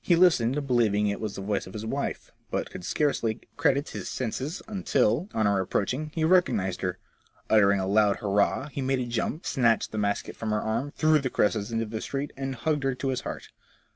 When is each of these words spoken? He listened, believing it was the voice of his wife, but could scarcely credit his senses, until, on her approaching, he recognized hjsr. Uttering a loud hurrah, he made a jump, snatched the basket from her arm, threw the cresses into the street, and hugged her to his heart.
He 0.00 0.16
listened, 0.16 0.66
believing 0.66 1.06
it 1.06 1.20
was 1.20 1.36
the 1.36 1.40
voice 1.40 1.68
of 1.68 1.72
his 1.72 1.86
wife, 1.86 2.32
but 2.50 2.68
could 2.72 2.82
scarcely 2.84 3.42
credit 3.56 3.90
his 3.90 4.08
senses, 4.08 4.60
until, 4.66 5.28
on 5.34 5.46
her 5.46 5.60
approaching, 5.60 6.10
he 6.16 6.24
recognized 6.24 6.80
hjsr. 6.80 6.96
Uttering 7.48 7.78
a 7.78 7.86
loud 7.86 8.16
hurrah, 8.16 8.66
he 8.72 8.82
made 8.82 8.98
a 8.98 9.06
jump, 9.06 9.46
snatched 9.46 9.92
the 9.92 9.98
basket 9.98 10.34
from 10.34 10.50
her 10.50 10.60
arm, 10.62 10.90
threw 10.96 11.20
the 11.20 11.30
cresses 11.30 11.70
into 11.70 11.86
the 11.86 12.00
street, 12.00 12.32
and 12.36 12.56
hugged 12.56 12.82
her 12.82 12.96
to 12.96 13.10
his 13.10 13.20
heart. 13.20 13.50